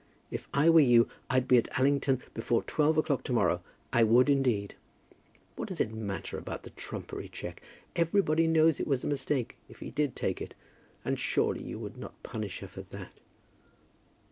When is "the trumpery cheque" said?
6.63-7.61